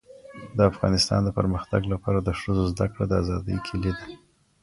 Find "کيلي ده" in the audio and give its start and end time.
3.67-4.05